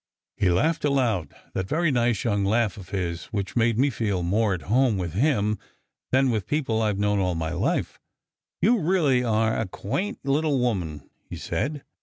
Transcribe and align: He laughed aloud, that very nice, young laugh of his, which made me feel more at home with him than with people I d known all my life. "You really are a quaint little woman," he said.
He 0.35 0.49
laughed 0.49 0.83
aloud, 0.83 1.35
that 1.53 1.67
very 1.67 1.91
nice, 1.91 2.23
young 2.23 2.43
laugh 2.43 2.75
of 2.75 2.89
his, 2.89 3.25
which 3.25 3.55
made 3.55 3.77
me 3.77 3.91
feel 3.91 4.23
more 4.23 4.55
at 4.55 4.63
home 4.63 4.97
with 4.97 5.13
him 5.13 5.59
than 6.11 6.31
with 6.31 6.47
people 6.47 6.81
I 6.81 6.91
d 6.93 6.97
known 6.99 7.19
all 7.19 7.35
my 7.35 7.51
life. 7.51 7.99
"You 8.63 8.79
really 8.79 9.23
are 9.23 9.55
a 9.55 9.67
quaint 9.67 10.17
little 10.25 10.57
woman," 10.57 11.07
he 11.29 11.35
said. 11.35 11.83